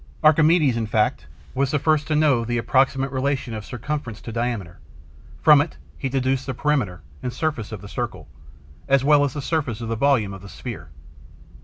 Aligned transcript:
Archimedes, 0.23 0.77
in 0.77 0.87
fact, 0.87 1.27
was 1.53 1.69
the 1.69 1.77
first 1.77 2.07
to 2.07 2.15
know 2.15 2.43
the 2.43 2.57
approximate 2.57 3.11
relation 3.11 3.53
of 3.53 3.63
circumference 3.63 4.19
to 4.19 4.31
diameter; 4.31 4.79
from 5.43 5.61
it 5.61 5.77
he 5.95 6.09
deduced 6.09 6.47
the 6.47 6.55
perimeter 6.55 7.03
and 7.21 7.31
surface 7.31 7.71
of 7.71 7.81
the 7.81 7.87
circle, 7.87 8.27
as 8.87 9.03
well 9.03 9.23
as 9.23 9.33
the 9.33 9.43
surface 9.43 9.79
and 9.79 9.95
volume 9.95 10.33
of 10.33 10.41
the 10.41 10.49
sphere. 10.49 10.89